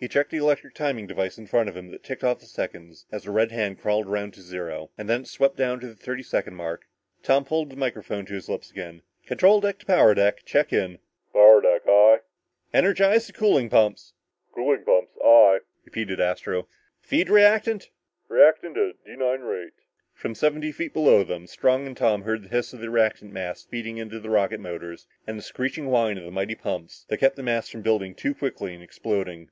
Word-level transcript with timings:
He 0.00 0.08
checked 0.08 0.30
the 0.30 0.38
electric 0.38 0.72
timing 0.72 1.06
device 1.06 1.36
in 1.36 1.46
front 1.48 1.68
of 1.68 1.76
him 1.76 1.90
that 1.90 2.02
ticked 2.02 2.24
off 2.24 2.38
the 2.38 2.46
seconds, 2.46 3.04
as 3.12 3.26
a 3.26 3.30
red 3.30 3.52
hand 3.52 3.78
crawled 3.78 4.06
around 4.06 4.32
to 4.32 4.40
zero, 4.40 4.90
and 4.96 5.06
when 5.06 5.20
it 5.20 5.26
swept 5.26 5.54
down 5.58 5.80
to 5.80 5.86
the 5.86 5.94
thirty 5.94 6.22
second 6.22 6.54
mark, 6.54 6.86
Tom 7.22 7.44
pulled 7.44 7.68
the 7.68 7.76
microphone 7.76 8.24
to 8.24 8.32
his 8.32 8.48
lips 8.48 8.70
again. 8.70 9.02
"Control 9.26 9.60
deck 9.60 9.78
to 9.80 9.84
power 9.84 10.14
deck. 10.14 10.46
Check 10.46 10.72
in!" 10.72 10.98
"Power 11.34 11.60
deck, 11.60 11.82
aye?" 11.86 12.20
"Energize 12.72 13.26
the 13.26 13.34
cooling 13.34 13.68
pumps!" 13.68 14.14
"Cooling 14.54 14.82
pumps, 14.82 15.12
aye!" 15.22 15.58
repeated 15.84 16.20
Astro. 16.22 16.68
"Feed 17.02 17.28
reactant!" 17.28 17.90
"Reactant 18.28 18.78
at 18.78 19.04
D 19.04 19.14
9 19.14 19.40
rate." 19.42 19.74
From 20.14 20.34
seventy 20.34 20.72
feet 20.72 20.94
below 20.94 21.22
them, 21.22 21.46
Strong 21.46 21.86
and 21.86 21.94
Tom 21.98 22.22
heard 22.22 22.44
the 22.44 22.48
hiss 22.48 22.72
of 22.72 22.80
the 22.80 22.88
reactant 22.88 23.30
mass 23.30 23.62
feeding 23.64 23.98
into 23.98 24.20
the 24.20 24.30
rocket 24.30 24.60
motors, 24.60 25.06
and 25.26 25.36
the 25.36 25.42
screeching 25.42 25.88
whine 25.88 26.16
of 26.16 26.24
the 26.24 26.30
mighty 26.30 26.54
pumps 26.54 27.04
that 27.10 27.18
kept 27.18 27.36
the 27.36 27.42
mass 27.42 27.68
from 27.68 27.82
building 27.82 28.14
too 28.14 28.34
rapidly 28.40 28.72
and 28.72 28.82
exploding. 28.82 29.50